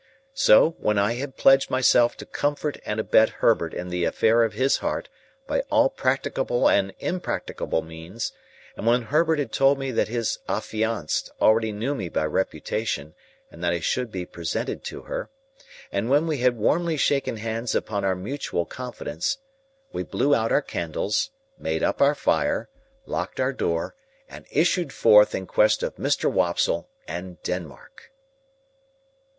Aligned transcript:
So, 0.33 0.71
when 0.79 0.97
I 0.97 1.13
had 1.13 1.37
pledged 1.37 1.69
myself 1.69 2.17
to 2.17 2.25
comfort 2.25 2.79
and 2.87 2.99
abet 2.99 3.29
Herbert 3.37 3.71
in 3.71 3.89
the 3.89 4.03
affair 4.03 4.41
of 4.41 4.53
his 4.53 4.77
heart 4.77 5.09
by 5.45 5.59
all 5.69 5.91
practicable 5.91 6.67
and 6.67 6.91
impracticable 6.97 7.83
means, 7.83 8.31
and 8.75 8.87
when 8.87 9.03
Herbert 9.03 9.37
had 9.37 9.51
told 9.51 9.77
me 9.77 9.91
that 9.91 10.07
his 10.07 10.39
affianced 10.49 11.29
already 11.39 11.71
knew 11.71 11.93
me 11.93 12.09
by 12.09 12.25
reputation 12.25 13.13
and 13.51 13.63
that 13.63 13.73
I 13.73 13.79
should 13.79 14.11
be 14.11 14.25
presented 14.25 14.83
to 14.85 15.03
her, 15.03 15.29
and 15.91 16.09
when 16.09 16.25
we 16.25 16.39
had 16.39 16.57
warmly 16.57 16.97
shaken 16.97 17.37
hands 17.37 17.75
upon 17.75 18.03
our 18.03 18.15
mutual 18.15 18.65
confidence, 18.65 19.37
we 19.93 20.01
blew 20.01 20.33
out 20.33 20.51
our 20.51 20.63
candles, 20.63 21.29
made 21.59 21.83
up 21.83 22.01
our 22.01 22.15
fire, 22.15 22.69
locked 23.05 23.39
our 23.39 23.53
door, 23.53 23.93
and 24.27 24.47
issued 24.49 24.91
forth 24.91 25.35
in 25.35 25.45
quest 25.45 25.83
of 25.83 25.97
Mr. 25.97 26.25
Wopsle 26.25 26.89
and 27.07 27.39
Denmark. 27.43 28.09